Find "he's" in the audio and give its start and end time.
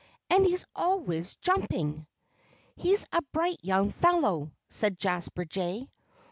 0.47-0.65, 2.75-3.05